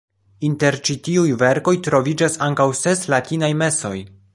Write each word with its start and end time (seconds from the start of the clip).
Inter 0.47 0.77
ĉi 0.87 0.95
tiuj 1.09 1.27
verkoj 1.43 1.75
troviĝas 1.89 2.41
ankaŭ 2.49 2.69
ses 2.83 3.09
latinaj 3.17 3.57
mesoj. 3.65 3.97